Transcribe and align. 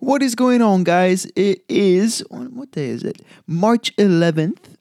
What 0.00 0.22
is 0.22 0.34
going 0.34 0.62
on, 0.62 0.82
guys? 0.82 1.26
It 1.36 1.62
is 1.68 2.24
on 2.30 2.54
what 2.56 2.70
day 2.70 2.86
is 2.86 3.02
it? 3.02 3.20
March 3.46 3.94
11th, 3.96 4.76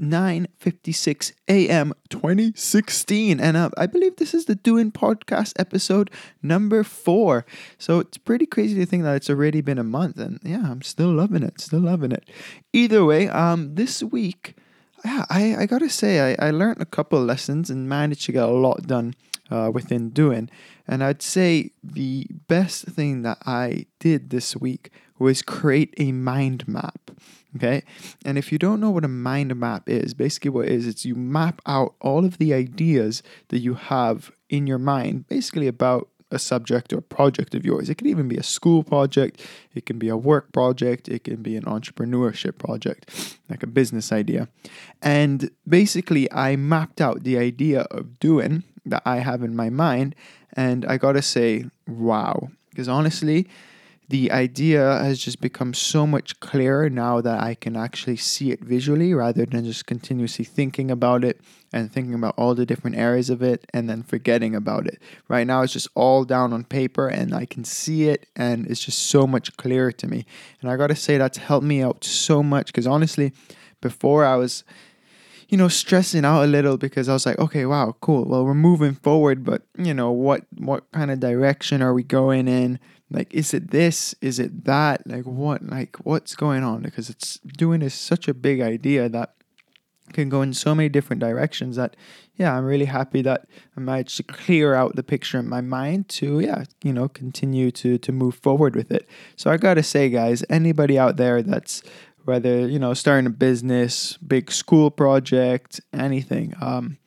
9:56 0.00 1.32
a.m. 1.46 1.92
2016, 2.08 3.38
and 3.38 3.56
uh, 3.58 3.68
I 3.76 3.84
believe 3.84 4.16
this 4.16 4.32
is 4.32 4.46
the 4.46 4.54
Doing 4.54 4.90
Podcast 4.90 5.52
episode 5.58 6.10
number 6.42 6.82
four. 6.84 7.44
So 7.76 7.98
it's 7.98 8.16
pretty 8.16 8.46
crazy 8.46 8.74
to 8.76 8.86
think 8.86 9.02
that 9.02 9.16
it's 9.16 9.28
already 9.28 9.60
been 9.60 9.78
a 9.78 9.84
month, 9.84 10.16
and 10.16 10.40
yeah, 10.42 10.62
I'm 10.70 10.80
still 10.80 11.12
loving 11.12 11.42
it, 11.42 11.60
still 11.60 11.80
loving 11.80 12.12
it. 12.12 12.30
Either 12.72 13.04
way, 13.04 13.28
um, 13.28 13.74
this 13.74 14.02
week, 14.02 14.56
yeah, 15.04 15.26
I 15.28 15.54
I 15.54 15.66
gotta 15.66 15.90
say 15.90 16.32
I 16.32 16.46
I 16.48 16.50
learned 16.50 16.80
a 16.80 16.86
couple 16.86 17.22
lessons 17.22 17.68
and 17.68 17.90
managed 17.90 18.24
to 18.24 18.32
get 18.32 18.44
a 18.44 18.50
lot 18.50 18.86
done 18.86 19.12
uh, 19.50 19.70
within 19.72 20.10
doing. 20.10 20.50
And 20.86 21.02
I'd 21.02 21.22
say 21.22 21.70
the 21.82 22.26
best 22.48 22.84
thing 22.86 23.22
that 23.22 23.38
I 23.46 23.86
did 23.98 24.30
this 24.30 24.56
week 24.56 24.90
was 25.18 25.42
create 25.42 25.94
a 25.98 26.12
mind 26.12 26.66
map. 26.66 27.10
Okay. 27.56 27.82
And 28.24 28.38
if 28.38 28.50
you 28.50 28.58
don't 28.58 28.80
know 28.80 28.90
what 28.90 29.04
a 29.04 29.08
mind 29.08 29.54
map 29.56 29.88
is, 29.88 30.14
basically 30.14 30.50
what 30.50 30.66
it 30.66 30.72
is, 30.72 30.86
it's 30.86 31.04
you 31.04 31.14
map 31.14 31.60
out 31.66 31.94
all 32.00 32.24
of 32.24 32.38
the 32.38 32.54
ideas 32.54 33.22
that 33.48 33.58
you 33.58 33.74
have 33.74 34.32
in 34.48 34.66
your 34.66 34.78
mind, 34.78 35.28
basically 35.28 35.66
about 35.68 36.08
a 36.32 36.38
subject 36.38 36.92
or 36.92 36.98
a 36.98 37.02
project 37.02 37.54
of 37.54 37.64
yours. 37.64 37.90
It 37.90 37.96
could 37.96 38.06
even 38.06 38.26
be 38.26 38.38
a 38.38 38.42
school 38.42 38.82
project, 38.82 39.40
it 39.74 39.86
can 39.86 39.98
be 39.98 40.08
a 40.08 40.16
work 40.16 40.50
project, 40.52 41.08
it 41.08 41.24
can 41.24 41.42
be 41.42 41.56
an 41.56 41.64
entrepreneurship 41.64 42.58
project, 42.58 43.38
like 43.48 43.62
a 43.62 43.66
business 43.66 44.10
idea. 44.10 44.48
And 45.02 45.50
basically, 45.68 46.32
I 46.32 46.56
mapped 46.56 47.00
out 47.00 47.22
the 47.22 47.38
idea 47.38 47.82
of 47.90 48.18
doing 48.18 48.64
that 48.86 49.02
I 49.04 49.18
have 49.18 49.42
in 49.42 49.54
my 49.54 49.70
mind. 49.70 50.14
And 50.54 50.84
I 50.84 50.96
gotta 50.98 51.22
say, 51.22 51.66
wow. 51.86 52.50
Because 52.70 52.88
honestly, 52.88 53.48
the 54.08 54.30
idea 54.30 54.98
has 55.02 55.18
just 55.18 55.40
become 55.40 55.72
so 55.72 56.06
much 56.06 56.38
clearer 56.38 56.90
now 56.90 57.22
that 57.22 57.42
I 57.42 57.54
can 57.54 57.76
actually 57.76 58.18
see 58.18 58.50
it 58.50 58.60
visually 58.60 59.14
rather 59.14 59.46
than 59.46 59.64
just 59.64 59.86
continuously 59.86 60.44
thinking 60.44 60.90
about 60.90 61.24
it 61.24 61.40
and 61.72 61.90
thinking 61.90 62.12
about 62.12 62.34
all 62.36 62.54
the 62.54 62.66
different 62.66 62.96
areas 62.96 63.30
of 63.30 63.42
it 63.42 63.64
and 63.72 63.88
then 63.88 64.02
forgetting 64.02 64.54
about 64.54 64.86
it. 64.86 65.00
Right 65.28 65.46
now, 65.46 65.62
it's 65.62 65.72
just 65.72 65.88
all 65.94 66.24
down 66.24 66.52
on 66.52 66.64
paper 66.64 67.08
and 67.08 67.34
I 67.34 67.46
can 67.46 67.64
see 67.64 68.08
it 68.08 68.26
and 68.36 68.66
it's 68.66 68.84
just 68.84 68.98
so 68.98 69.26
much 69.26 69.56
clearer 69.56 69.92
to 69.92 70.06
me. 70.06 70.26
And 70.60 70.70
I 70.70 70.76
gotta 70.76 70.96
say, 70.96 71.16
that's 71.16 71.38
helped 71.38 71.64
me 71.64 71.82
out 71.82 72.04
so 72.04 72.42
much 72.42 72.66
because 72.66 72.86
honestly, 72.86 73.32
before 73.80 74.26
I 74.26 74.36
was 74.36 74.62
you 75.48 75.58
know, 75.58 75.68
stressing 75.68 76.24
out 76.24 76.42
a 76.42 76.46
little 76.46 76.76
because 76.76 77.08
I 77.08 77.12
was 77.12 77.26
like, 77.26 77.38
okay, 77.38 77.66
wow, 77.66 77.96
cool. 78.00 78.24
Well, 78.24 78.44
we're 78.44 78.54
moving 78.54 78.94
forward, 78.94 79.44
but 79.44 79.62
you 79.76 79.94
know, 79.94 80.10
what 80.10 80.44
what 80.56 80.90
kind 80.92 81.10
of 81.10 81.20
direction 81.20 81.82
are 81.82 81.94
we 81.94 82.02
going 82.02 82.48
in? 82.48 82.78
Like, 83.10 83.32
is 83.34 83.52
it 83.52 83.70
this? 83.70 84.14
Is 84.20 84.38
it 84.38 84.64
that? 84.64 85.06
Like, 85.06 85.26
what? 85.26 85.62
Like, 85.64 85.96
what's 86.04 86.34
going 86.34 86.64
on? 86.64 86.82
Because 86.82 87.10
it's 87.10 87.38
doing 87.40 87.82
is 87.82 87.94
such 87.94 88.26
a 88.28 88.34
big 88.34 88.60
idea 88.60 89.08
that 89.08 89.34
can 90.12 90.28
go 90.28 90.42
in 90.42 90.52
so 90.52 90.74
many 90.74 90.88
different 90.88 91.20
directions 91.20 91.76
that 91.76 91.96
yeah 92.36 92.56
i'm 92.56 92.64
really 92.64 92.84
happy 92.84 93.22
that 93.22 93.46
i 93.76 93.80
managed 93.80 94.16
to 94.16 94.22
clear 94.22 94.74
out 94.74 94.94
the 94.94 95.02
picture 95.02 95.38
in 95.38 95.48
my 95.48 95.60
mind 95.60 96.08
to 96.08 96.40
yeah 96.40 96.64
you 96.82 96.92
know 96.92 97.08
continue 97.08 97.70
to 97.70 97.98
to 97.98 98.12
move 98.12 98.34
forward 98.34 98.76
with 98.76 98.90
it 98.90 99.08
so 99.36 99.50
i 99.50 99.56
gotta 99.56 99.82
say 99.82 100.08
guys 100.08 100.44
anybody 100.50 100.98
out 100.98 101.16
there 101.16 101.42
that's 101.42 101.82
whether 102.24 102.66
you 102.66 102.78
know 102.78 102.94
starting 102.94 103.26
a 103.26 103.30
business, 103.30 104.16
big 104.18 104.50
school 104.50 104.90
project, 104.90 105.80
anything. 105.92 106.54
Um, 106.60 106.98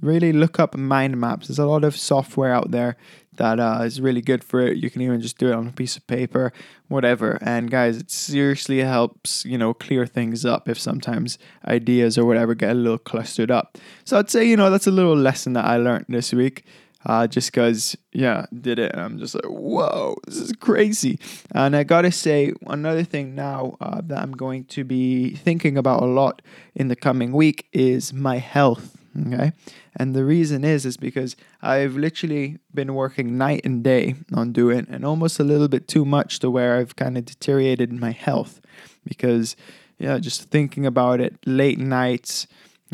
really 0.00 0.32
look 0.32 0.58
up 0.58 0.76
mind 0.76 1.18
maps. 1.20 1.48
There's 1.48 1.58
a 1.58 1.66
lot 1.66 1.84
of 1.84 1.96
software 1.96 2.52
out 2.52 2.70
there 2.70 2.96
that 3.36 3.58
uh, 3.58 3.80
is 3.82 4.00
really 4.00 4.20
good 4.20 4.44
for 4.44 4.60
it. 4.60 4.76
You 4.76 4.90
can 4.90 5.02
even 5.02 5.20
just 5.20 5.38
do 5.38 5.48
it 5.48 5.54
on 5.54 5.66
a 5.66 5.72
piece 5.72 5.96
of 5.96 6.06
paper, 6.06 6.52
whatever. 6.88 7.38
And 7.42 7.70
guys, 7.70 7.98
it 7.98 8.10
seriously 8.10 8.78
helps 8.78 9.44
you 9.44 9.58
know 9.58 9.74
clear 9.74 10.06
things 10.06 10.44
up 10.44 10.68
if 10.68 10.78
sometimes 10.78 11.38
ideas 11.66 12.16
or 12.18 12.24
whatever 12.24 12.54
get 12.54 12.70
a 12.70 12.74
little 12.74 12.98
clustered 12.98 13.50
up. 13.50 13.78
So 14.04 14.18
I'd 14.18 14.30
say 14.30 14.44
you 14.44 14.56
know 14.56 14.70
that's 14.70 14.86
a 14.86 14.92
little 14.92 15.16
lesson 15.16 15.54
that 15.54 15.64
I 15.64 15.76
learned 15.76 16.06
this 16.08 16.32
week 16.32 16.64
uh, 17.06 17.26
just 17.26 17.52
because, 17.52 17.96
yeah, 18.12 18.46
did 18.60 18.78
it. 18.78 18.92
And 18.92 19.00
I'm 19.00 19.18
just 19.18 19.34
like, 19.34 19.44
whoa, 19.44 20.16
this 20.26 20.38
is 20.38 20.52
crazy. 20.52 21.18
And 21.52 21.76
I 21.76 21.84
gotta 21.84 22.12
say, 22.12 22.52
another 22.66 23.04
thing 23.04 23.34
now 23.34 23.76
uh, 23.80 24.00
that 24.04 24.18
I'm 24.18 24.32
going 24.32 24.64
to 24.66 24.84
be 24.84 25.34
thinking 25.34 25.76
about 25.76 26.02
a 26.02 26.06
lot 26.06 26.42
in 26.74 26.88
the 26.88 26.96
coming 26.96 27.32
week 27.32 27.68
is 27.72 28.12
my 28.12 28.38
health. 28.38 28.96
Okay. 29.26 29.52
And 29.96 30.14
the 30.14 30.24
reason 30.24 30.64
is, 30.64 30.84
is 30.84 30.96
because 30.96 31.36
I've 31.62 31.94
literally 31.94 32.58
been 32.72 32.94
working 32.94 33.38
night 33.38 33.64
and 33.64 33.84
day 33.84 34.16
on 34.32 34.52
doing 34.52 34.86
and 34.90 35.04
almost 35.04 35.38
a 35.38 35.44
little 35.44 35.68
bit 35.68 35.86
too 35.86 36.04
much 36.04 36.40
to 36.40 36.50
where 36.50 36.76
I've 36.78 36.96
kind 36.96 37.16
of 37.16 37.24
deteriorated 37.24 37.92
my 37.92 38.10
health 38.10 38.60
because, 39.04 39.54
yeah, 39.98 40.18
just 40.18 40.50
thinking 40.50 40.84
about 40.84 41.20
it 41.20 41.36
late 41.46 41.78
nights, 41.78 42.48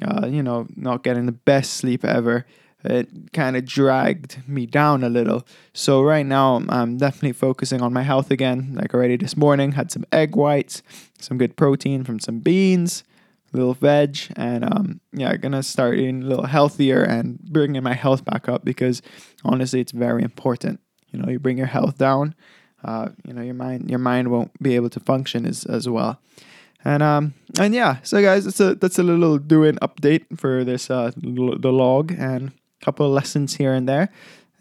uh, 0.05 0.27
you 0.27 0.43
know, 0.43 0.67
not 0.77 1.03
getting 1.03 1.25
the 1.25 1.33
best 1.33 1.75
sleep 1.75 2.05
ever 2.05 2.45
it 2.85 3.33
kind 3.33 3.57
of 3.57 3.65
dragged 3.65 4.47
me 4.49 4.67
down 4.67 5.05
a 5.05 5.09
little. 5.09 5.47
So 5.73 6.03
right 6.03 6.25
now 6.25 6.63
I'm 6.69 6.97
definitely 6.97 7.33
focusing 7.33 7.83
on 7.83 7.93
my 7.93 8.03
health 8.03 8.31
again. 8.31 8.75
Like 8.75 8.95
already 8.95 9.17
this 9.17 9.37
morning, 9.37 9.73
had 9.73 9.91
some 9.91 10.05
egg 10.13 10.35
whites, 10.35 10.83
some 11.19 11.39
good 11.39 11.57
protein 11.57 12.05
from 12.05 12.19
some 12.19 12.41
beans, 12.41 13.05
a 13.53 13.57
little 13.57 13.75
veg, 13.75 14.19
and 14.37 14.65
um, 14.65 15.01
yeah, 15.13 15.37
gonna 15.37 15.63
start 15.63 15.99
eating 15.99 16.23
a 16.23 16.27
little 16.27 16.47
healthier 16.47 17.03
and 17.03 17.39
bringing 17.41 17.83
my 17.83 17.95
health 17.95 18.25
back 18.25 18.49
up 18.49 18.65
because 18.65 19.03
honestly, 19.45 19.81
it's 19.81 19.93
very 19.93 20.23
important. 20.23 20.81
You 21.11 21.21
know, 21.21 21.29
you 21.29 21.39
bring 21.39 21.59
your 21.59 21.67
health 21.67 21.99
down, 21.99 22.35
uh, 22.85 23.09
you 23.27 23.35
know, 23.35 23.43
your 23.43 23.55
mind 23.55 23.91
your 23.91 23.99
mind 23.99 24.29
won't 24.31 24.53
be 24.63 24.77
able 24.77 24.91
to 24.91 25.01
function 25.01 25.45
as 25.47 25.65
as 25.65 25.89
well. 25.89 26.21
And 26.85 27.03
um 27.03 27.35
and 27.59 27.75
yeah, 27.75 27.99
so 28.03 28.23
guys, 28.23 28.45
that's 28.45 28.61
a 28.61 28.75
that's 28.75 28.99
a 28.99 29.03
little 29.03 29.39
doing 29.39 29.77
update 29.77 30.39
for 30.39 30.65
this 30.65 30.91
uh 30.91 31.11
the 31.17 31.73
log 31.73 32.13
and 32.17 32.53
couple 32.81 33.07
of 33.07 33.13
lessons 33.13 33.57
here 33.57 33.73
and 33.73 33.89
there. 33.89 34.11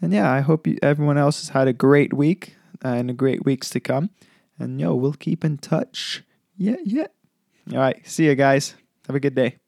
And 0.00 0.12
yeah, 0.12 0.30
I 0.30 0.40
hope 0.40 0.66
you, 0.66 0.78
everyone 0.82 1.18
else 1.18 1.40
has 1.40 1.50
had 1.50 1.68
a 1.68 1.72
great 1.72 2.12
week 2.12 2.56
uh, 2.84 2.88
and 2.88 3.10
a 3.10 3.14
great 3.14 3.44
weeks 3.44 3.70
to 3.70 3.80
come. 3.80 4.10
And 4.58 4.80
yo, 4.80 4.94
we'll 4.94 5.12
keep 5.12 5.44
in 5.44 5.58
touch. 5.58 6.22
Yeah, 6.56 6.76
yeah. 6.84 7.06
All 7.72 7.78
right. 7.78 8.06
See 8.06 8.26
you 8.26 8.34
guys. 8.34 8.74
Have 9.06 9.16
a 9.16 9.20
good 9.20 9.34
day. 9.34 9.59